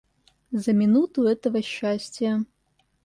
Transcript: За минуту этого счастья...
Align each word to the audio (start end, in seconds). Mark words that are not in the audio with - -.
За 0.51 0.73
минуту 0.73 1.25
этого 1.25 1.61
счастья... 1.61 2.43